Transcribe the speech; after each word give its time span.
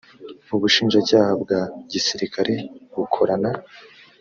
ubushinjacyaha 0.55 1.31
bwa 1.43 1.61
gisirikare 1.91 2.53
bukorana 2.95 3.51